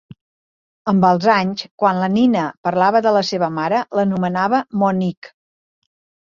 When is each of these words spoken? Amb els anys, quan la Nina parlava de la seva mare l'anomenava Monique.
Amb 0.93 1.03
els 1.09 1.27
anys, 1.33 1.65
quan 1.83 1.99
la 2.03 2.09
Nina 2.13 2.45
parlava 2.69 3.03
de 3.07 3.11
la 3.19 3.21
seva 3.33 3.51
mare 3.59 3.83
l'anomenava 4.01 4.63
Monique. 4.85 5.33